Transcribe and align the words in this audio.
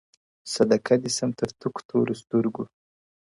صدقه 0.53 0.93
دي 1.03 1.11
سم 1.17 1.29
تر 1.39 1.49
تكــو 1.59 1.81
تــورو 1.87 2.13
سترگو.! 2.21 2.63